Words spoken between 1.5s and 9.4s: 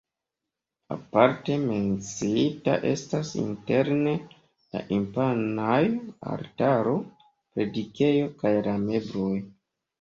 menciita estas interne la imponaj altaro, predikejo kaj la mebloj.